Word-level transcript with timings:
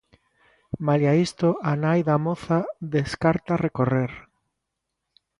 Malia 0.85 1.09
a 1.13 1.17
isto, 1.27 1.47
a 1.71 1.73
nai 1.83 1.99
da 2.07 2.17
moza 2.25 2.59
descarta 2.95 3.53
recorrer. 3.65 4.11